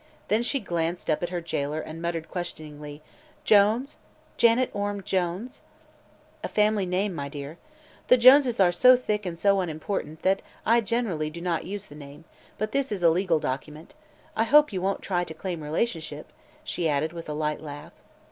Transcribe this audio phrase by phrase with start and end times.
[0.29, 3.03] Then she glanced up at her jailer and muttered questioningly:
[3.43, 3.97] "Jones?
[4.35, 5.61] Janet Orme Jones?"
[6.43, 7.59] "A family name, my dear.
[8.07, 10.41] The Joneses are so thick and so unimportant that
[10.85, 12.25] generally I do not use the name,
[12.57, 13.93] but this is a legal document.
[14.35, 16.33] I hope you won't try to claim relationship,"
[16.63, 17.93] she added with a light laugh.